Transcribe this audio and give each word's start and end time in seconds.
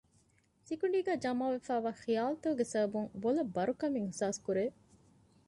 ސިކުނޑީގައި 0.67 1.21
ޖަމާވެފައިވާ 1.23 1.91
ޚިޔާލުތަކުގެ 2.03 2.65
ސަބަބުން 2.73 3.09
ބޮލަށް 3.21 3.53
ބަރުކަމެއް 3.55 4.05
އިޙުސާސްކުރެވެ 4.05 4.71